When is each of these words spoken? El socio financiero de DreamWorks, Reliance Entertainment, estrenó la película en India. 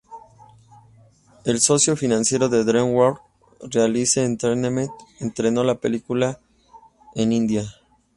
El 1.45 1.59
socio 1.59 1.95
financiero 1.95 2.49
de 2.49 2.63
DreamWorks, 2.63 3.21
Reliance 3.69 4.23
Entertainment, 4.25 4.89
estrenó 5.19 5.63
la 5.63 5.75
película 5.75 6.39
en 7.13 7.31
India. 7.33 7.71